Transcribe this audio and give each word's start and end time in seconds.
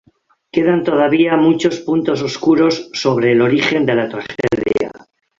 Quedan 0.51 0.83
todavía 0.83 1.37
muchos 1.37 1.79
puntos 1.81 2.23
oscuros 2.23 2.89
sobre 2.91 3.33
el 3.33 3.41
origen 3.41 3.85
de 3.85 3.93
la 3.93 4.09
tragedia. 4.09 4.89